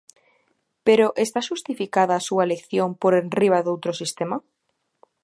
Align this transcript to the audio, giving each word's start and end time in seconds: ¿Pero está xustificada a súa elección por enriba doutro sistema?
¿Pero 0.85 1.07
está 1.25 1.39
xustificada 1.49 2.13
a 2.15 2.25
súa 2.27 2.43
elección 2.47 2.89
por 3.01 3.13
enriba 3.21 3.63
doutro 3.67 3.91
sistema? 4.01 4.37